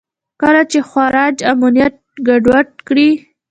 [0.41, 1.95] کله چې خوارج امنیت
[2.27, 3.09] ګډوډ کړي.